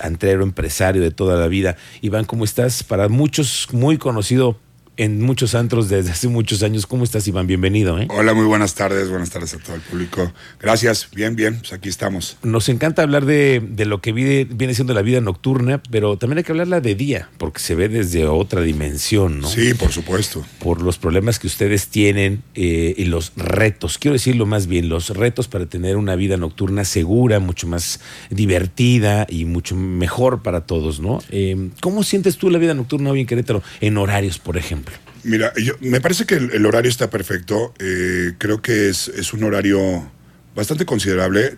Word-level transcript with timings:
antrero, 0.00 0.42
empresario 0.42 1.02
de 1.02 1.10
toda 1.10 1.36
la 1.36 1.48
vida. 1.48 1.76
Iván, 2.00 2.24
¿cómo 2.24 2.44
estás? 2.44 2.82
Para 2.82 3.08
muchos, 3.08 3.68
muy 3.72 3.98
conocido 3.98 4.58
en 4.96 5.20
muchos 5.20 5.54
antros 5.54 5.88
desde 5.88 6.10
hace 6.10 6.28
muchos 6.28 6.62
años. 6.62 6.86
¿Cómo 6.86 7.04
estás, 7.04 7.26
Iván? 7.28 7.46
Bienvenido. 7.46 7.98
¿eh? 7.98 8.08
Hola, 8.10 8.34
muy 8.34 8.46
buenas 8.46 8.74
tardes. 8.74 9.10
Buenas 9.10 9.30
tardes 9.30 9.54
a 9.54 9.58
todo 9.58 9.76
el 9.76 9.82
público. 9.82 10.32
Gracias. 10.60 11.08
Bien, 11.14 11.36
bien. 11.36 11.58
Pues 11.58 11.72
aquí 11.72 11.88
estamos. 11.88 12.36
Nos 12.42 12.68
encanta 12.68 13.02
hablar 13.02 13.26
de, 13.26 13.62
de 13.66 13.84
lo 13.84 14.00
que 14.00 14.12
viene, 14.12 14.44
viene, 14.44 14.74
siendo 14.74 14.94
la 14.94 15.02
vida 15.02 15.20
nocturna, 15.20 15.82
pero 15.90 16.16
también 16.16 16.38
hay 16.38 16.44
que 16.44 16.52
hablarla 16.52 16.80
de 16.80 16.94
día, 16.94 17.28
porque 17.38 17.60
se 17.60 17.74
ve 17.74 17.88
desde 17.88 18.26
otra 18.26 18.62
dimensión, 18.62 19.40
¿no? 19.40 19.48
Sí, 19.48 19.74
por 19.74 19.92
supuesto. 19.92 20.44
Por 20.60 20.82
los 20.82 20.98
problemas 20.98 21.38
que 21.38 21.46
ustedes 21.46 21.88
tienen 21.88 22.42
eh, 22.54 22.94
y 22.96 23.04
los 23.04 23.32
retos. 23.36 23.98
Quiero 23.98 24.14
decirlo 24.14 24.46
más 24.46 24.66
bien, 24.66 24.88
los 24.88 25.10
retos 25.10 25.48
para 25.48 25.66
tener 25.66 25.96
una 25.96 26.16
vida 26.16 26.36
nocturna 26.36 26.84
segura, 26.84 27.38
mucho 27.38 27.66
más 27.66 28.00
divertida 28.30 29.26
y 29.28 29.44
mucho 29.44 29.76
mejor 29.76 30.42
para 30.42 30.62
todos, 30.62 31.00
¿no? 31.00 31.20
Eh, 31.30 31.70
¿Cómo 31.80 32.02
sientes 32.02 32.36
tú 32.38 32.50
la 32.50 32.58
vida 32.58 32.74
nocturna 32.74 33.10
hoy 33.10 33.20
en 33.20 33.26
Querétaro 33.26 33.62
en 33.80 33.98
horarios, 33.98 34.38
por 34.38 34.56
ejemplo? 34.56 34.85
Mira, 35.26 35.52
yo, 35.56 35.74
me 35.80 36.00
parece 36.00 36.24
que 36.24 36.36
el, 36.36 36.52
el 36.52 36.66
horario 36.66 36.88
está 36.88 37.10
perfecto. 37.10 37.74
Eh, 37.80 38.34
creo 38.38 38.62
que 38.62 38.88
es, 38.88 39.08
es, 39.08 39.32
un 39.32 39.42
horario 39.42 40.08
bastante 40.54 40.86
considerable. 40.86 41.56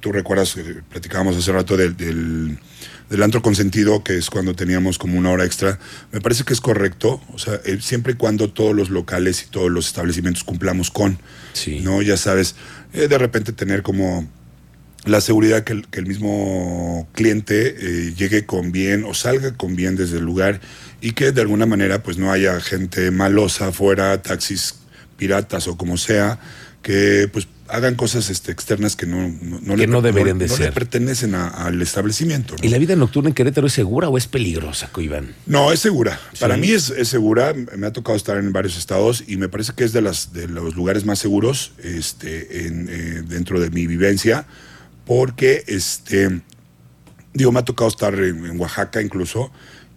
Tú 0.00 0.10
recuerdas, 0.10 0.56
eh, 0.56 0.82
platicábamos 0.90 1.36
hace 1.36 1.52
rato 1.52 1.76
del, 1.76 1.96
del, 1.96 2.58
del, 3.08 3.22
antro 3.22 3.40
consentido, 3.40 4.02
que 4.02 4.16
es 4.16 4.30
cuando 4.30 4.56
teníamos 4.56 4.98
como 4.98 5.16
una 5.16 5.30
hora 5.30 5.44
extra. 5.44 5.78
Me 6.10 6.20
parece 6.20 6.42
que 6.42 6.54
es 6.54 6.60
correcto. 6.60 7.22
O 7.32 7.38
sea, 7.38 7.60
eh, 7.64 7.78
siempre 7.80 8.14
y 8.14 8.16
cuando 8.16 8.50
todos 8.50 8.74
los 8.74 8.90
locales 8.90 9.44
y 9.44 9.46
todos 9.46 9.70
los 9.70 9.86
establecimientos 9.86 10.42
cumplamos 10.42 10.90
con. 10.90 11.18
Sí. 11.52 11.80
¿No? 11.80 12.02
Ya 12.02 12.16
sabes, 12.16 12.56
eh, 12.92 13.06
de 13.06 13.18
repente 13.18 13.52
tener 13.52 13.82
como 13.82 14.28
la 15.06 15.20
seguridad 15.20 15.64
que 15.64 15.74
el, 15.74 15.86
que 15.88 16.00
el 16.00 16.06
mismo 16.06 17.08
cliente 17.12 17.76
eh, 17.78 18.14
llegue 18.16 18.46
con 18.46 18.72
bien 18.72 19.04
o 19.04 19.14
salga 19.14 19.54
con 19.54 19.76
bien 19.76 19.96
desde 19.96 20.18
el 20.18 20.24
lugar 20.24 20.60
y 21.00 21.12
que 21.12 21.32
de 21.32 21.40
alguna 21.40 21.66
manera 21.66 22.02
pues 22.02 22.16
no 22.16 22.32
haya 22.32 22.60
gente 22.60 23.10
malosa 23.10 23.68
afuera, 23.68 24.22
taxis 24.22 24.76
piratas 25.16 25.68
o 25.68 25.76
como 25.76 25.96
sea, 25.96 26.38
que 26.82 27.28
pues 27.32 27.48
hagan 27.68 27.94
cosas 27.94 28.30
este, 28.30 28.52
externas 28.52 28.94
que 28.94 29.06
no, 29.06 29.28
no, 29.28 29.60
no 29.60 29.74
que 29.74 29.82
le, 29.82 29.86
no 29.86 30.02
deberían 30.02 30.38
de 30.38 30.46
no 30.46 30.56
ser. 30.56 30.66
le 30.66 30.72
pertenecen 30.72 31.34
a, 31.34 31.48
al 31.48 31.80
establecimiento. 31.80 32.56
¿Y 32.62 32.68
la 32.68 32.78
vida 32.78 32.94
nocturna 32.94 33.28
en 33.28 33.34
Querétaro 33.34 33.66
es 33.66 33.72
segura 33.72 34.08
o 34.08 34.18
es 34.18 34.26
peligrosa, 34.26 34.90
Iván? 34.98 35.34
No, 35.46 35.72
es 35.72 35.80
segura. 35.80 36.20
Sí. 36.32 36.40
Para 36.40 36.56
mí 36.56 36.70
es, 36.70 36.90
es, 36.90 37.08
segura. 37.08 37.54
Me 37.54 37.86
ha 37.86 37.92
tocado 37.92 38.16
estar 38.16 38.36
en 38.36 38.52
varios 38.52 38.76
estados 38.76 39.24
y 39.26 39.36
me 39.36 39.48
parece 39.48 39.72
que 39.74 39.84
es 39.84 39.92
de, 39.92 40.02
las, 40.02 40.32
de 40.32 40.48
los 40.48 40.74
lugares 40.76 41.04
más 41.04 41.18
seguros 41.18 41.72
este, 41.82 42.66
en, 42.66 42.88
eh, 42.90 43.22
dentro 43.26 43.60
de 43.60 43.70
mi 43.70 43.86
vivencia 43.86 44.46
porque 45.06 45.64
este 45.66 46.40
digo 47.32 47.52
me 47.52 47.60
ha 47.60 47.64
tocado 47.64 47.88
estar 47.88 48.14
en, 48.14 48.46
en 48.46 48.60
Oaxaca 48.60 49.02
incluso 49.02 49.50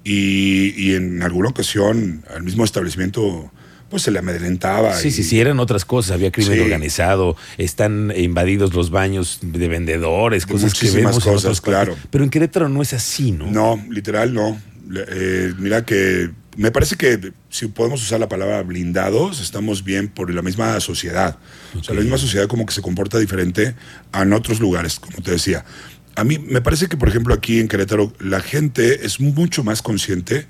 y, 0.04 0.74
y, 0.78 0.96
en 0.96 1.22
alguna 1.22 1.50
ocasión 1.50 2.24
al 2.34 2.44
mismo 2.44 2.64
establecimiento 2.64 3.52
pues 3.90 4.04
se 4.04 4.12
le 4.12 4.20
amedrentaba. 4.20 4.94
Sí, 4.96 5.10
y, 5.10 5.12
sí, 5.12 5.24
sí, 5.24 5.40
eran 5.40 5.60
otras 5.60 5.86
cosas, 5.86 6.12
había 6.12 6.32
crimen 6.32 6.56
sí. 6.56 6.60
organizado, 6.60 7.38
están 7.58 8.14
invadidos 8.16 8.74
los 8.74 8.90
baños 8.90 9.40
de 9.42 9.68
vendedores, 9.68 10.46
de 10.46 10.52
cosas 10.52 10.74
que 10.74 10.90
vemos 10.92 11.16
cosas, 11.16 11.28
en 11.28 11.38
otros 11.38 11.62
claro. 11.62 11.96
Pero 12.10 12.24
en 12.24 12.30
Querétaro 12.30 12.70
no 12.70 12.82
es 12.82 12.94
así, 12.94 13.32
¿no? 13.32 13.50
No, 13.50 13.82
literal 13.90 14.34
no. 14.34 14.60
Eh, 14.94 15.54
mira 15.58 15.86
que 15.86 16.30
me 16.58 16.72
parece 16.72 16.96
que 16.96 17.32
si 17.50 17.68
podemos 17.68 18.02
usar 18.02 18.20
la 18.20 18.28
palabra 18.28 18.62
blindados, 18.64 19.40
estamos 19.40 19.84
bien 19.84 20.08
por 20.08 20.34
la 20.34 20.42
misma 20.42 20.80
sociedad. 20.80 21.38
Okay. 21.70 21.82
O 21.82 21.84
sea, 21.84 21.96
la 21.96 22.02
misma 22.02 22.18
sociedad 22.18 22.48
como 22.48 22.66
que 22.66 22.74
se 22.74 22.82
comporta 22.82 23.20
diferente 23.20 23.76
a 24.12 24.24
en 24.24 24.34
otros 24.34 24.60
lugares, 24.60 25.00
como 25.00 25.22
te 25.22 25.32
decía. 25.32 25.64
A 26.16 26.24
mí 26.24 26.40
me 26.40 26.62
parece 26.62 26.88
que, 26.88 26.98
por 26.98 27.10
ejemplo, 27.10 27.34
aquí 27.34 27.60
en 27.60 27.68
Querétaro, 27.68 28.12
la 28.20 28.42
gente 28.42 29.06
es 29.06 29.20
mucho 29.20 29.64
más 29.64 29.84
consciente 29.84 30.48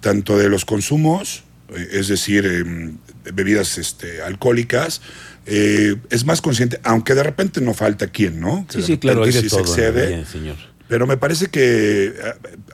tanto 0.00 0.38
de 0.38 0.48
los 0.48 0.64
consumos, 0.64 1.42
eh, 1.74 1.88
es 1.92 2.06
decir, 2.06 2.46
eh, 2.46 2.94
bebidas 3.32 3.76
este, 3.76 4.22
alcohólicas, 4.22 5.02
eh, 5.46 5.96
es 6.10 6.24
más 6.24 6.40
consciente, 6.40 6.80
aunque 6.84 7.14
de 7.14 7.24
repente 7.24 7.60
no 7.60 7.74
falta 7.74 8.06
quien, 8.06 8.40
¿no? 8.40 8.66
Que 8.68 8.78
sí, 8.78 8.82
sí, 8.82 8.98
claro, 8.98 9.24
hay 9.24 9.32
de 9.32 9.40
sí 9.40 9.48
todo, 9.48 9.66
se 9.66 9.72
excede. 9.72 10.06
Bien, 10.08 10.26
señor. 10.26 10.69
Pero 10.90 11.06
me 11.06 11.16
parece 11.16 11.46
que, 11.46 12.12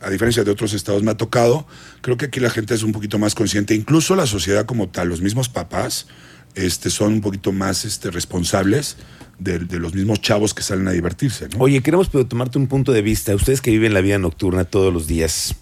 a, 0.01 0.09
diferencia 0.09 0.43
de 0.43 0.51
otros 0.51 0.73
estados, 0.73 1.03
me 1.03 1.11
ha 1.11 1.19
tocado, 1.19 1.67
creo 2.01 2.17
que 2.17 2.25
aquí 2.25 2.41
la 2.41 2.49
gente 2.49 2.73
es 2.73 2.83
un 2.83 2.93
poquito 2.93 3.19
más 3.19 3.35
consciente, 3.35 3.75
incluso 3.75 4.17
la 4.17 4.27
sociedad 4.27 4.65
como 4.65 4.89
tal, 4.89 5.11
los 5.11 5.21
mismos 5.21 5.51
papás 5.51 6.07
este, 6.55 6.89
son 6.89 7.13
un 7.13 7.21
poquito 7.21 7.53
más 7.53 7.85
este, 7.85 8.11
responsables 8.11 8.97
de, 9.39 9.59
los 9.79 9.95
mismos 9.95 10.23
chavos 10.23 10.55
que 10.55 10.63
salen 10.63 10.89
a 10.89 10.93
divertirse. 10.93 11.49
Oye, 11.59 11.83
queremos 11.83 12.11
tomarte 12.11 12.57
un 12.57 12.69
punto 12.69 12.91
de 12.91 13.03
vista, 13.03 13.35
ustedes 13.35 13.61
que 13.61 13.71
viven 13.71 13.93
la 13.93 14.01
vida 14.01 14.19
nocturna 14.19 14.65
todos 14.65 14.93
los 14.95 15.07
días, 15.07 15.55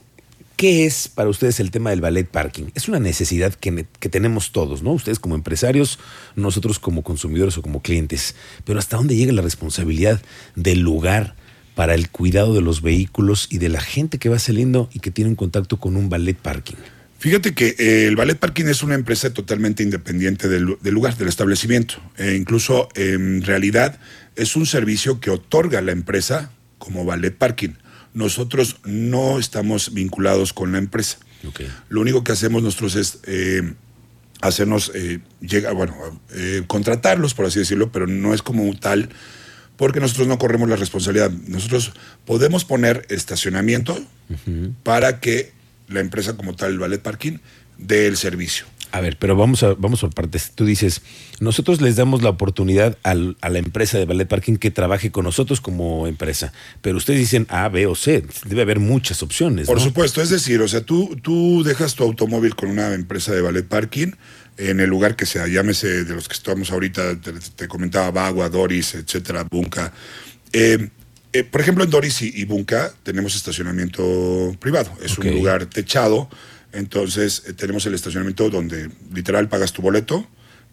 ¿Qué 0.56 0.86
es 0.86 1.08
para 1.08 1.28
ustedes 1.28 1.58
el 1.58 1.72
tema 1.72 1.90
del 1.90 2.00
ballet 2.00 2.28
parking? 2.28 2.66
Es 2.76 2.86
una 2.86 3.00
necesidad 3.00 3.52
que, 3.54 3.86
que, 3.98 4.08
tenemos 4.08 4.52
todos, 4.52 4.84
¿no? 4.84 4.92
Ustedes 4.92 5.18
como 5.18 5.34
empresarios, 5.34 5.98
nosotros 6.36 6.78
como 6.78 7.02
consumidores 7.02 7.58
o 7.58 7.62
como 7.62 7.82
clientes. 7.82 8.36
Pero 8.64 8.78
¿hasta 8.78 8.96
dónde 8.96 9.16
llega 9.16 9.32
la 9.32 9.42
responsabilidad 9.42 10.22
del 10.54 10.78
lugar 10.78 11.34
para 11.74 11.94
el 11.94 12.08
cuidado 12.08 12.54
de 12.54 12.60
los 12.60 12.82
vehículos 12.82 13.48
y 13.50 13.58
de 13.58 13.68
la 13.68 13.80
gente 13.80 14.18
que 14.18 14.28
va 14.28 14.38
saliendo 14.38 14.88
y 14.92 15.00
que 15.00 15.10
tiene 15.10 15.30
un 15.30 15.36
contacto 15.36 15.78
con 15.78 15.96
un 15.96 16.08
ballet 16.08 16.36
parking? 16.36 16.76
Fíjate 17.18 17.54
que 17.54 17.74
eh, 17.78 18.06
el 18.06 18.16
ballet 18.16 18.38
parking 18.38 18.66
es 18.66 18.82
una 18.82 18.94
empresa 18.94 19.32
totalmente 19.32 19.82
independiente 19.82 20.48
del, 20.48 20.76
del 20.82 20.94
lugar, 20.94 21.16
del 21.16 21.28
establecimiento. 21.28 21.94
Eh, 22.18 22.36
incluso 22.38 22.88
en 22.94 23.42
realidad 23.42 23.98
es 24.36 24.56
un 24.56 24.66
servicio 24.66 25.20
que 25.20 25.30
otorga 25.30 25.80
la 25.80 25.92
empresa 25.92 26.50
como 26.78 27.04
ballet 27.04 27.34
parking 27.34 27.70
nosotros 28.14 28.76
no 28.84 29.40
estamos 29.40 29.92
vinculados 29.92 30.52
con 30.52 30.70
la 30.70 30.78
empresa. 30.78 31.18
Okay. 31.48 31.68
Lo 31.88 32.00
único 32.00 32.22
que 32.22 32.30
hacemos 32.30 32.62
nosotros 32.62 32.94
es 32.94 33.18
eh, 33.24 33.74
hacernos, 34.40 34.92
eh, 34.94 35.18
llega, 35.40 35.72
bueno, 35.72 35.96
contratarlos, 36.68 37.34
por 37.34 37.46
así 37.46 37.58
decirlo, 37.58 37.90
pero 37.90 38.06
no 38.06 38.32
es 38.32 38.40
como 38.40 38.72
tal, 38.78 39.10
porque 39.76 40.00
nosotros 40.00 40.28
no 40.28 40.38
corremos 40.38 40.68
la 40.68 40.76
responsabilidad. 40.76 41.30
Nosotros 41.48 41.92
podemos 42.24 42.64
poner 42.64 43.06
estacionamiento 43.08 43.94
uh 43.94 44.34
-huh. 44.46 44.72
para 44.82 45.20
que 45.20 45.52
la 45.88 46.00
empresa 46.00 46.36
como 46.36 46.54
tal, 46.54 46.72
el 46.72 46.78
ballet 46.78 47.02
parking, 47.02 47.38
dé 47.78 48.06
el 48.06 48.16
servicio. 48.16 48.66
A 48.94 49.00
ver, 49.00 49.16
pero 49.18 49.34
vamos 49.34 49.64
a, 49.64 49.74
vamos 49.74 50.02
por 50.02 50.14
partes. 50.14 50.52
Tú 50.54 50.64
dices, 50.64 51.02
nosotros 51.40 51.80
les 51.80 51.96
damos 51.96 52.22
la 52.22 52.30
oportunidad 52.30 52.96
al, 53.02 53.36
a 53.40 53.48
la 53.48 53.58
empresa 53.58 53.98
de 53.98 54.04
ballet 54.04 54.28
parking 54.28 54.54
que 54.54 54.70
trabaje 54.70 55.10
con 55.10 55.24
nosotros 55.24 55.60
como 55.60 56.06
empresa, 56.06 56.52
pero 56.80 56.96
ustedes 56.96 57.18
dicen 57.18 57.48
A, 57.50 57.68
B 57.68 57.86
o 57.86 57.96
C. 57.96 58.24
Debe 58.46 58.62
haber 58.62 58.78
muchas 58.78 59.20
opciones. 59.24 59.66
Por 59.66 59.78
¿no? 59.78 59.82
supuesto, 59.82 60.22
es 60.22 60.30
decir, 60.30 60.60
o 60.60 60.68
sea, 60.68 60.82
tú, 60.82 61.18
tú 61.20 61.64
dejas 61.64 61.96
tu 61.96 62.04
automóvil 62.04 62.54
con 62.54 62.70
una 62.70 62.94
empresa 62.94 63.32
de 63.32 63.40
ballet 63.40 63.66
parking 63.66 64.12
en 64.56 64.80
el 64.80 64.90
lugar 64.90 65.16
que 65.16 65.26
sea, 65.26 65.46
llámese 65.46 66.04
de 66.04 66.14
los 66.14 66.28
que 66.28 66.34
estamos 66.34 66.70
ahorita, 66.70 67.20
te, 67.20 67.32
te 67.32 67.68
comentaba 67.68 68.10
Bagua, 68.10 68.48
Doris, 68.48 68.94
etcétera, 68.94 69.44
Bunka. 69.50 69.92
Eh, 70.52 70.88
eh, 71.32 71.44
por 71.44 71.60
ejemplo, 71.60 71.82
en 71.82 71.90
Doris 71.90 72.22
y, 72.22 72.32
y, 72.34 72.44
Bunka 72.44 72.92
tenemos 73.02 73.34
estacionamiento 73.34 74.56
privado. 74.60 74.92
Es 75.02 75.18
okay. 75.18 75.32
un 75.32 75.38
lugar 75.38 75.66
techado 75.66 76.28
entonces 76.74 77.44
eh, 77.46 77.52
tenemos 77.52 77.86
el 77.86 77.94
estacionamiento 77.94 78.50
donde 78.50 78.90
literal 79.14 79.48
pagas 79.48 79.72
tu 79.72 79.80
boleto 79.80 80.26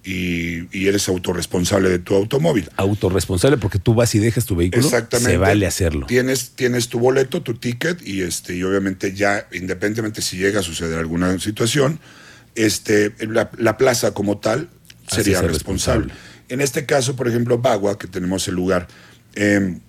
y, 0.04 0.68
y, 0.76 0.88
eres 0.88 1.08
autorresponsable 1.08 1.90
de 1.90 2.00
tu 2.00 2.16
automóvil. 2.16 2.68
Autorresponsable 2.76 3.58
porque 3.58 3.78
tú 3.78 3.94
vas 3.94 4.16
y 4.16 4.20
dejas 4.20 4.48
tu 4.48 4.56
vehículo. 4.56 4.84
Exactamente. 4.84 5.32
Se 5.32 5.38
vale 5.38 5.68
hacerlo. 5.68 6.08
Tienes, 6.08 6.52
tienes 6.56 6.88
tu 6.90 7.00
boleto, 7.00 7.44
tu 7.44 7.54
ticket 7.54 8.06
y, 8.06 8.24
este, 8.24 8.56
y 8.56 8.64
obviamente 8.64 9.14
ya, 9.14 9.48
independientemente 9.52 10.24
si 10.24 10.38
llega 10.38 10.62
a 10.62 10.64
suceder 10.64 10.98
alguna 10.98 11.38
situación, 11.38 12.00
este, 12.56 13.14
la, 13.28 13.52
la 13.58 13.78
plaza 13.78 14.14
como 14.14 14.40
tal 14.40 14.70
sería 15.08 15.42
responsable. 15.42 16.08
responsable. 16.08 16.14
En 16.50 16.62
este 16.62 16.86
caso, 16.86 17.16
por 17.16 17.28
ejemplo, 17.28 17.58
Bagua, 17.58 17.98
que 17.98 18.08
tenemos 18.08 18.48
el 18.48 18.56
lugar... 18.56 18.88
Eh, 19.36 19.80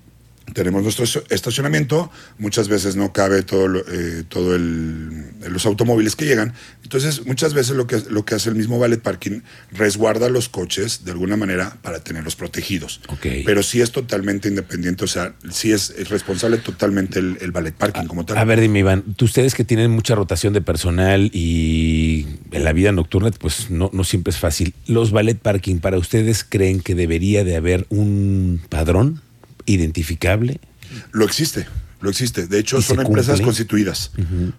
tenemos 0.54 0.82
nuestro 0.82 1.04
estacionamiento, 1.30 2.10
muchas 2.38 2.68
veces 2.68 2.96
no 2.96 3.12
cabe 3.12 3.42
todo, 3.42 3.68
lo, 3.68 3.80
eh, 3.80 4.24
todo 4.28 4.54
el, 4.54 5.24
los 5.48 5.66
automóviles 5.66 6.16
que 6.16 6.24
llegan, 6.24 6.52
entonces 6.82 7.26
muchas 7.26 7.54
veces 7.54 7.76
lo 7.76 7.86
que, 7.86 8.02
lo 8.10 8.24
que 8.24 8.34
hace 8.34 8.50
el 8.50 8.56
mismo 8.56 8.78
ballet 8.78 9.00
parking 9.00 9.40
resguarda 9.70 10.28
los 10.28 10.48
coches 10.48 11.04
de 11.04 11.12
alguna 11.12 11.36
manera 11.36 11.76
para 11.82 12.00
tenerlos 12.00 12.36
protegidos. 12.36 13.00
Okay. 13.08 13.44
Pero 13.44 13.62
sí 13.62 13.80
es 13.80 13.92
totalmente 13.92 14.48
independiente, 14.48 15.04
o 15.04 15.08
sea, 15.08 15.34
sí 15.50 15.72
es, 15.72 15.90
es 15.90 16.10
responsable 16.10 16.58
totalmente 16.58 17.18
el, 17.18 17.38
el, 17.40 17.52
ballet 17.52 17.74
parking 17.74 18.06
como 18.06 18.24
tal. 18.24 18.36
A 18.36 18.44
ver, 18.44 18.60
dime 18.60 18.80
Iván, 18.80 19.04
ustedes 19.20 19.54
que 19.54 19.64
tienen 19.64 19.90
mucha 19.90 20.14
rotación 20.14 20.52
de 20.52 20.60
personal 20.60 21.30
y 21.32 22.26
en 22.50 22.64
la 22.64 22.72
vida 22.72 22.92
nocturna, 22.92 23.30
pues 23.30 23.70
no, 23.70 23.90
no 23.92 24.04
siempre 24.04 24.32
es 24.32 24.38
fácil. 24.38 24.74
¿Los 24.86 25.12
ballet 25.12 25.38
parking 25.38 25.78
para 25.78 25.98
ustedes 25.98 26.44
creen 26.44 26.80
que 26.80 26.94
debería 26.94 27.44
de 27.44 27.56
haber 27.56 27.86
un 27.88 28.60
padrón? 28.68 29.22
Identificable? 29.66 30.60
Lo 31.12 31.24
existe. 31.24 31.66
lo 32.00 32.10
existe. 32.10 32.48
De 32.48 32.58
hecho, 32.58 32.82
son 32.82 33.00
empresas 33.00 33.40
constituidas. 33.40 34.10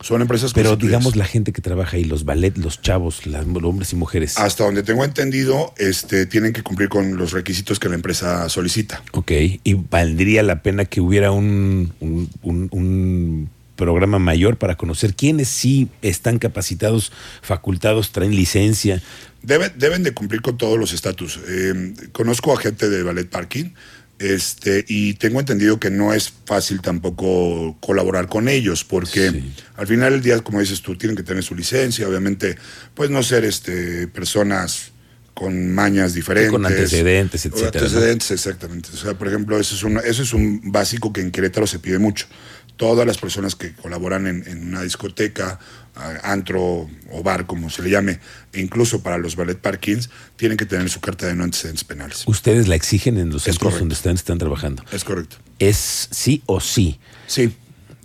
Son 0.02 0.22
empresas 0.22 0.54
Pero 0.54 0.76
digamos 0.76 1.16
la 1.16 1.26
gente 1.26 1.52
que 1.52 1.62
trabaja 1.62 1.98
ahí, 1.98 2.06
los 2.06 2.24
ballet, 2.24 2.58
los 2.58 2.82
chavos, 2.82 3.26
los 3.26 3.64
hombres 3.64 3.92
y 3.94 3.96
mujeres. 3.96 4.38
Hasta 4.38 4.64
donde 4.64 4.82
tengo 4.84 5.04
entendido, 5.04 5.74
este, 5.78 6.26
tienen 6.26 6.54
que 6.54 6.64
cumplir 6.64 6.90
con 6.90 7.18
los 7.18 7.32
requisitos 7.32 7.80
que 7.80 7.90
la 7.90 7.96
empresa 7.96 8.48
solicita. 8.50 9.04
Ok, 9.12 9.32
y 9.64 9.74
valdría 9.74 10.42
la 10.42 10.62
pena 10.62 10.86
que 10.86 11.02
hubiera 11.02 11.32
un, 11.32 11.94
un, 12.00 13.50
programa 13.76 14.20
mayor 14.20 14.58
para 14.58 14.78
conocer 14.78 15.16
quiénes 15.16 15.50
sí 15.50 15.90
están 16.04 16.38
capacitados, 16.38 17.12
facultados, 17.42 18.12
traen 18.12 18.36
licencia. 18.36 19.02
Deben, 19.42 19.74
deben 19.76 20.04
de 20.04 20.14
cumplir 20.14 20.42
con 20.42 20.58
todos 20.58 20.80
los 20.80 20.94
estatus. 20.94 21.40
Eh, 21.50 21.94
conozco 22.12 22.54
a 22.54 22.62
gente 22.62 22.88
de 22.88 23.02
ballet 23.04 23.28
parking 23.28 23.72
este, 24.20 24.86
y 24.88 25.16
tengo 25.16 25.40
entendido 25.40 25.80
que 25.80 25.90
no 25.90 26.14
es 26.14 26.32
fácil 26.46 26.82
tampoco 26.82 27.78
colaborar 27.80 28.28
con 28.28 28.48
ellos, 28.48 28.84
porque 28.84 29.44
al 29.76 29.88
final 29.88 30.14
del 30.14 30.22
día, 30.22 30.40
como 30.40 30.60
dices 30.60 30.82
tú, 30.82 30.96
tienen 30.96 31.16
que 31.18 31.24
tener 31.24 31.44
su 31.44 31.56
licencia, 31.56 32.08
obviamente, 32.08 32.58
pues 32.94 33.10
no 33.10 33.24
ser 33.24 33.44
este, 33.44 34.08
personas 34.08 34.94
con 35.34 35.74
mañas 35.74 36.14
diferentes. 36.14 36.52
con 36.52 36.66
antecedentes, 36.66 37.46
etcétera. 37.46 37.86
Antecedentes, 37.86 38.32
exactamente. 38.32 38.90
O 38.94 38.98
sea, 38.98 39.16
por 39.16 39.28
ejemplo, 39.28 39.60
eso 39.60 39.76
es, 39.76 39.84
un, 39.84 39.98
eso 39.98 40.22
es 40.22 40.34
un 40.34 40.72
básico 40.72 41.12
que 41.12 41.22
en 41.22 41.32
Querétaro 41.32 41.66
se 41.68 41.80
pide 41.80 41.98
mucho. 41.98 42.28
Todas 42.78 43.06
las 43.06 43.18
personas 43.18 43.56
que 43.56 43.74
colaboran 43.74 44.28
en, 44.28 44.48
en 44.48 44.68
una 44.68 44.82
discoteca 44.82 45.60
antro 46.24 46.90
o 47.12 47.24
bar, 47.24 47.46
como 47.46 47.70
se 47.70 47.84
le 47.84 47.92
llame, 47.92 48.20
e 48.52 48.62
incluso 48.62 49.04
para 49.04 49.18
los 49.18 49.36
ballet 49.36 49.58
parkings, 49.58 50.10
tienen 50.36 50.58
que 50.58 50.66
tener 50.66 50.90
su 50.90 51.00
carta 51.00 51.28
de 51.28 51.36
no 51.36 51.44
antecedentes 51.44 51.84
penales. 51.84 52.24
¿Ustedes 52.26 52.68
la 52.68 52.76
exigen 52.76 53.18
en 53.18 53.30
los 53.30 53.44
centros 53.44 53.78
donde 53.78 53.94
están, 53.94 54.16
están 54.16 54.38
trabajando? 54.38 54.84
Es 54.92 55.04
correcto. 55.04 55.38
¿Es 55.60 56.08
sí 56.12 56.42
o 56.46 56.60
sí? 56.60 57.00
Sí. 57.28 57.54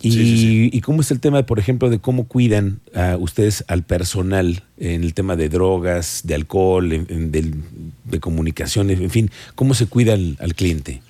Y, 0.01 0.69
¿Y, 0.71 0.79
cómo 0.79 1.01
es 1.01 1.11
el 1.11 1.19
tema, 1.19 1.45
por 1.45 1.59
ejemplo, 1.59 1.89
de 1.89 1.99
cómo 1.99 2.25
cuidan 2.25 2.79
a 2.95 3.17
ustedes 3.17 3.65
al 3.67 3.83
personal 3.83 4.63
en 4.77 5.03
el 5.03 5.13
tema 5.13 5.35
de 5.35 5.49
drogas, 5.49 6.21
de 6.23 6.35
alcohol, 6.35 6.89
de, 6.89 8.19
comunicación, 8.21 8.91
en 8.91 9.09
fin? 9.09 9.29
¿Cómo 9.55 9.73
se 9.73 9.87
cuida 9.87 10.13
al 10.13 10.55
cliente? 10.55 11.01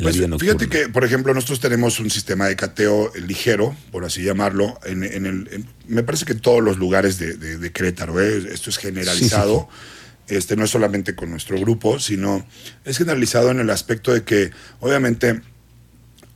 Pues, 0.00 0.16
fíjate 0.38 0.68
que, 0.68 0.88
por 0.88 1.04
ejemplo, 1.04 1.34
nosotros 1.34 1.60
tenemos 1.60 1.98
un 1.98 2.10
sistema 2.10 2.46
de 2.46 2.56
cateo 2.56 3.12
ligero, 3.26 3.76
por 3.90 4.04
así 4.04 4.22
llamarlo, 4.22 4.78
en, 4.84 5.02
el, 5.02 5.64
me 5.88 6.02
parece 6.02 6.24
que 6.24 6.32
en 6.32 6.40
todos 6.40 6.62
los 6.62 6.78
lugares 6.78 7.18
de, 7.18 7.36
de, 7.36 7.72
Querétaro, 7.72 8.20
¿eh? 8.20 8.44
esto 8.52 8.70
es 8.70 8.78
generalizado. 8.78 9.68
Este, 10.26 10.56
no 10.56 10.64
es 10.64 10.70
solamente 10.70 11.14
con 11.14 11.30
nuestro 11.30 11.60
grupo, 11.60 11.98
sino 11.98 12.46
es 12.86 12.96
generalizado 12.96 13.50
en 13.50 13.60
el 13.60 13.68
aspecto 13.68 14.14
de 14.14 14.22
que, 14.22 14.52
obviamente, 14.80 15.42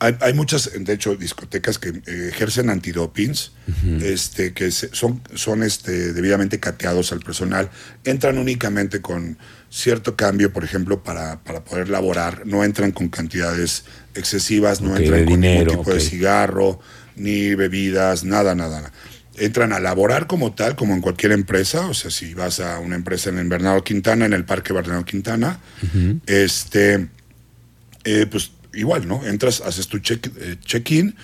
hay, 0.01 0.33
muchas, 0.33 0.71
de 0.79 0.93
hecho, 0.93 1.17
discotecas 1.17 1.79
que 1.79 1.89
eh, 1.89 2.29
ejercen 2.29 2.71
antidopings, 2.71 3.53
este, 4.01 4.53
que 4.53 4.71
son, 4.71 5.23
son 5.35 5.65
este, 5.65 6.13
debidamente 6.13 6.61
cateados 6.61 7.11
al 7.11 7.19
personal, 7.19 7.69
entran 8.05 8.39
únicamente 8.39 9.01
con 9.01 9.39
cierto 9.71 10.17
cambio, 10.17 10.53
por 10.53 10.65
ejemplo, 10.65 11.03
para, 11.03 11.43
para 11.45 11.65
poder 11.65 11.89
laborar, 11.89 12.47
no 12.47 12.65
entran 12.65 12.93
con 12.93 13.09
cantidades 13.09 13.85
excesivas, 14.15 14.81
no 14.81 14.97
entran 14.97 15.25
con 15.25 15.41
ningún 15.41 15.67
tipo 15.67 15.93
de 15.93 16.01
cigarro, 16.01 16.81
ni 17.17 17.55
bebidas, 17.55 18.25
nada, 18.25 18.55
nada, 18.55 18.81
nada. 18.81 18.93
Entran 19.37 19.73
a 19.73 19.79
laborar 19.79 20.27
como 20.27 20.55
tal, 20.55 20.75
como 20.75 20.95
en 20.95 21.01
cualquier 21.01 21.33
empresa, 21.33 21.87
o 21.87 21.95
sea, 21.95 22.11
si 22.11 22.35
vas 22.35 22.61
a 22.61 22.81
una 22.81 22.97
empresa 22.97 23.31
en 23.31 23.39
el 23.39 23.49
Bernardo 23.49 23.85
Quintana, 23.85 24.27
en 24.27 24.33
el 24.33 24.45
Parque 24.45 24.73
Bernardo 24.73 25.05
Quintana, 25.05 25.61
este, 26.27 27.09
eh, 28.05 28.27
pues 28.29 28.53
igual, 28.75 29.07
¿no? 29.07 29.25
Entras, 29.25 29.61
haces 29.61 29.87
tu 29.87 29.99
eh, 29.99 30.57
check-in 30.65 31.15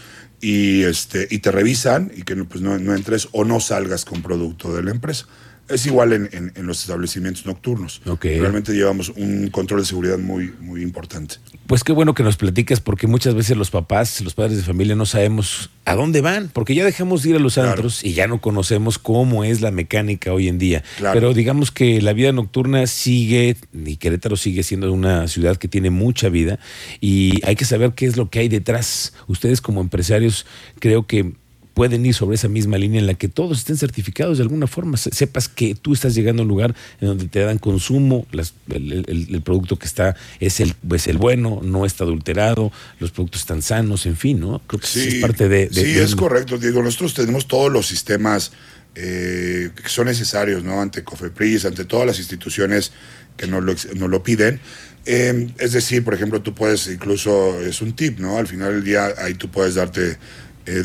y, 0.40 0.82
este, 0.82 1.26
y 1.30 1.38
te 1.38 1.50
revisan 1.50 2.12
y 2.14 2.22
que 2.22 2.36
pues, 2.36 2.60
no, 2.60 2.78
no 2.78 2.94
entres 2.94 3.28
o 3.32 3.44
no 3.44 3.60
salgas 3.60 4.04
con 4.04 4.22
producto 4.22 4.74
de 4.74 4.82
la 4.82 4.90
empresa. 4.90 5.26
Es 5.68 5.86
igual 5.86 6.12
en, 6.12 6.28
en, 6.32 6.66
los 6.66 6.82
establecimientos 6.82 7.46
nocturnos. 7.46 8.02
Realmente 8.20 8.74
llevamos 8.74 9.08
un 9.16 9.48
control 9.48 9.80
de 9.80 9.86
seguridad 9.86 10.18
muy, 10.18 10.52
muy 10.60 10.82
importante. 10.82 11.36
Pues 11.66 11.82
qué 11.82 11.92
bueno 11.92 12.12
que 12.12 12.22
nos 12.22 12.36
platiques, 12.36 12.80
porque 12.80 13.06
muchas 13.06 13.34
veces 13.34 13.56
los 13.56 13.70
papás, 13.70 14.20
los 14.20 14.34
padres 14.34 14.58
de 14.58 14.62
familia, 14.62 14.94
no 14.94 15.06
sabemos 15.06 15.70
a 15.86 15.94
dónde 15.94 16.20
van, 16.20 16.50
porque 16.52 16.74
ya 16.74 16.84
dejamos 16.84 17.22
de 17.22 17.30
ir 17.30 17.36
a 17.36 17.38
los 17.38 17.56
antros 17.56 18.04
y 18.04 18.12
ya 18.12 18.26
no 18.26 18.42
conocemos 18.42 18.98
cómo 18.98 19.44
es 19.44 19.62
la 19.62 19.70
mecánica 19.70 20.34
hoy 20.34 20.48
en 20.48 20.58
día. 20.58 20.84
Pero 20.98 21.32
digamos 21.32 21.70
que 21.70 22.02
la 22.02 22.12
vida 22.12 22.32
nocturna 22.32 22.86
sigue, 22.86 23.56
y 23.72 23.96
Querétaro 23.96 24.36
sigue 24.36 24.62
siendo 24.62 24.92
una 24.92 25.28
ciudad 25.28 25.56
que 25.56 25.68
tiene 25.68 25.88
mucha 25.88 26.28
vida, 26.28 26.58
y 27.00 27.40
hay 27.46 27.56
que 27.56 27.64
saber 27.64 27.92
qué 27.94 28.04
es 28.04 28.18
lo 28.18 28.28
que 28.28 28.40
hay 28.40 28.48
detrás. 28.48 29.14
Ustedes 29.28 29.62
como 29.62 29.80
empresarios, 29.80 30.44
creo 30.78 31.06
que 31.06 31.32
pueden 31.74 32.06
ir 32.06 32.14
sobre 32.14 32.36
esa 32.36 32.48
misma 32.48 32.78
línea 32.78 33.00
en 33.00 33.06
la 33.06 33.14
que 33.14 33.28
todos 33.28 33.58
estén 33.58 33.76
certificados 33.76 34.38
de 34.38 34.44
alguna 34.44 34.66
forma, 34.66 34.96
sepas 34.96 35.48
que 35.48 35.74
tú 35.74 35.92
estás 35.92 36.14
llegando 36.14 36.42
a 36.42 36.44
un 36.44 36.48
lugar 36.48 36.74
en 37.00 37.08
donde 37.08 37.26
te 37.26 37.40
dan 37.40 37.58
consumo, 37.58 38.26
el, 38.70 39.42
producto 39.44 39.78
que 39.78 39.86
está 39.86 40.16
es 40.40 40.60
el, 40.60 40.74
pues 40.88 41.08
el 41.08 41.18
bueno, 41.18 41.60
no 41.62 41.84
está 41.84 42.04
adulterado, 42.04 42.72
los 43.00 43.10
productos 43.10 43.42
están 43.42 43.60
sanos, 43.60 44.06
en 44.06 44.16
fin, 44.16 44.40
¿no? 44.40 44.62
Creo 44.66 44.80
que 44.80 44.86
sí, 44.86 45.08
es 45.08 45.14
parte 45.16 45.48
de... 45.48 45.68
sí, 45.70 45.98
es 45.98 46.14
correcto, 46.14 46.56
Diego, 46.58 46.82
nosotros 46.82 47.12
tenemos 47.12 47.48
todos 47.48 47.70
los 47.70 47.86
sistemas 47.86 48.52
eh, 48.94 49.70
que 49.74 49.88
son 49.88 50.06
necesarios, 50.06 50.62
¿no? 50.62 50.80
Ante 50.80 51.02
COFEPRIS, 51.02 51.64
ante 51.64 51.84
todas 51.84 52.06
las 52.06 52.18
instituciones 52.20 52.92
que 53.36 53.48
nos 53.48 53.64
lo, 53.64 53.74
nos 53.96 54.08
lo 54.08 54.22
piden. 54.22 54.60
Eh, 55.06 55.48
es 55.58 55.72
decir, 55.72 56.04
por 56.04 56.14
ejemplo, 56.14 56.40
tú 56.40 56.54
puedes, 56.54 56.86
incluso 56.86 57.60
es 57.60 57.82
un 57.82 57.94
tip, 57.94 58.20
¿no? 58.20 58.38
Al 58.38 58.46
final 58.46 58.72
del 58.72 58.84
día 58.84 59.12
ahí 59.18 59.34
tú 59.34 59.50
puedes 59.50 59.74
darte 59.74 60.16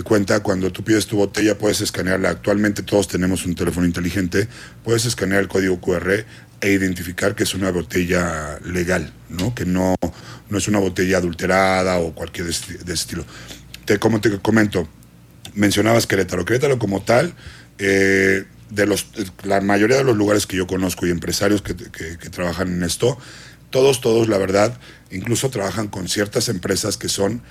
cuenta 0.03 0.41
cuando 0.41 0.71
tú 0.71 0.83
pides 0.83 1.07
tu 1.07 1.17
botella 1.17 1.57
puedes 1.57 1.81
escanearla. 1.81 2.29
Actualmente 2.29 2.83
todos 2.83 3.07
tenemos 3.07 3.45
un 3.45 3.55
teléfono 3.55 3.85
inteligente, 3.85 4.47
puedes 4.83 5.05
escanear 5.05 5.41
el 5.41 5.47
código 5.47 5.79
QR 5.79 6.25
e 6.61 6.71
identificar 6.71 7.35
que 7.35 7.43
es 7.43 7.53
una 7.53 7.71
botella 7.71 8.59
legal, 8.65 9.13
¿no? 9.29 9.55
Que 9.55 9.65
no, 9.65 9.95
no 10.49 10.57
es 10.57 10.67
una 10.67 10.79
botella 10.79 11.17
adulterada 11.17 11.99
o 11.99 12.13
cualquier 12.13 12.47
de, 12.47 12.51
ese 12.51 12.93
estilo. 12.93 13.25
Te, 13.85 13.97
como 13.99 14.19
te 14.19 14.37
comento, 14.39 14.87
mencionabas 15.53 16.07
Querétaro. 16.07 16.43
Querétaro 16.43 16.77
como 16.77 17.01
tal, 17.01 17.33
eh, 17.77 18.43
de 18.69 18.85
los, 18.85 19.07
la 19.43 19.61
mayoría 19.61 19.97
de 19.97 20.03
los 20.03 20.17
lugares 20.17 20.45
que 20.45 20.57
yo 20.57 20.67
conozco 20.67 21.07
y 21.07 21.11
empresarios 21.11 21.61
que, 21.61 21.75
que 21.75 22.29
trabajan 22.29 22.67
en 22.67 22.83
esto, 22.83 23.17
todos, 23.69 24.01
todos, 24.01 24.27
la 24.27 24.37
verdad, 24.37 24.77
incluso 25.11 25.49
trabajan 25.49 25.87
con 25.87 26.07
ciertas 26.07 26.49
empresas 26.49 26.97
que 26.97 27.07
son 27.07 27.41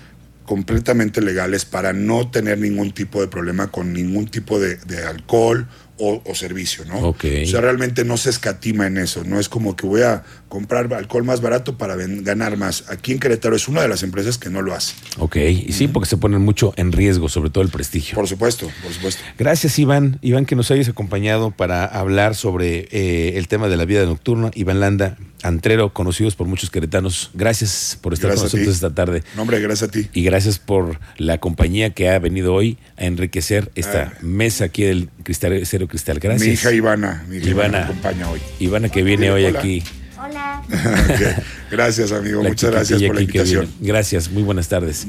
completamente 0.49 1.21
legales 1.21 1.67
para 1.67 1.93
no 1.93 2.31
tener 2.31 2.57
ningún 2.57 2.93
tipo 2.93 3.21
de 3.21 3.29
problema 3.29 3.71
con 3.71 3.93
ningún 3.93 4.29
tipo 4.29 4.59
de, 4.59 4.79
alcohol 5.07 5.69
o, 5.99 6.35
servicio, 6.35 6.85
¿no? 6.85 7.11
O 7.11 7.17
sea, 7.21 7.61
realmente 7.61 8.05
no 8.05 8.17
se 8.17 8.31
escatima 8.31 8.87
en 8.87 8.99
eso, 8.99 9.25
no 9.25 9.41
es 9.41 9.49
como 9.49 9.77
que 9.77 9.87
voy 9.87 10.03
a 10.03 10.23
comprar 10.49 10.93
alcohol 10.95 11.25
más 11.25 11.41
barato 11.41 11.77
para 11.77 11.97
ganar 11.97 12.57
más. 12.57 12.85
Aquí 12.89 13.13
en 13.13 13.19
Querétaro 13.19 13.57
es 13.57 13.69
una 13.69 13.83
de 13.83 13.89
las 13.89 14.03
empresas 14.03 14.39
que 14.39 14.51
no 14.51 14.63
lo 14.63 14.75
hace. 14.75 14.95
Ok, 15.19 15.37
y 15.37 15.73
sí, 15.73 15.89
porque 15.89 16.09
se 16.09 16.17
ponen 16.17 16.43
mucho 16.43 16.73
en 16.77 16.93
riesgo, 16.93 17.29
sobre 17.29 17.51
todo 17.51 17.63
el 17.65 17.71
prestigio. 17.71 18.15
Por 18.15 18.29
supuesto, 18.29 18.71
por 18.83 18.93
supuesto. 18.93 19.23
Gracias, 19.39 19.79
Iván. 19.79 20.19
Iván, 20.23 20.47
que 20.47 20.57
nos 20.57 20.71
hayas 20.71 20.89
acompañado 20.89 21.51
para 21.51 21.85
hablar 21.85 22.35
sobre 22.35 22.89
eh, 22.91 23.37
el 23.37 23.49
tema 23.49 23.69
de 23.69 23.77
la 23.77 23.85
vida 23.85 24.05
nocturna. 24.07 24.51
Iván 24.55 24.81
Landa, 24.81 25.17
Antrero, 25.43 25.93
conocidos 25.93 26.35
por 26.35 26.47
muchos 26.47 26.71
queretanos. 26.71 27.31
Gracias 27.35 27.99
por 28.01 28.13
estar 28.13 28.31
con 28.35 28.43
nosotros 28.43 28.69
esta 28.69 28.95
tarde. 28.95 29.23
hombre, 29.37 29.61
gracias 29.61 29.89
a 29.89 29.93
ti. 29.93 30.09
Y 30.13 30.23
gracias 30.23 30.59
por 30.59 30.99
la 31.17 31.39
compañía 31.39 31.91
que 31.91 32.09
ha 32.09 32.19
venido 32.19 32.55
hoy 32.55 32.79
a 32.97 33.05
enriquecer 33.05 33.71
esta 33.75 34.15
ah. 34.15 34.19
mesa 34.23 34.65
aquí 34.67 34.85
del 34.85 35.09
Cristal 35.23 35.61
Cero 35.65 35.88
Cristal. 35.89 36.19
Gracias. 36.21 36.47
Mi 36.47 36.55
hija 36.55 36.73
Ivana, 36.73 37.25
mi 37.29 37.37
hija 37.37 37.51
Ivana, 37.51 37.85
acompaña 37.85 38.31
hoy. 38.31 38.41
Ivana 38.59 38.89
que 38.89 39.03
viene 39.03 39.31
hoy 39.31 39.47
aquí. 39.47 39.83
Hola. 40.21 40.63
Gracias, 41.71 42.13
amigo. 42.13 42.43
Muchas 42.43 42.71
gracias 42.71 43.03
por 43.03 43.15
la 43.15 43.21
invitación. 43.21 43.73
Gracias, 43.81 44.31
muy 44.31 44.43
buenas 44.43 44.69
tardes. 44.69 45.07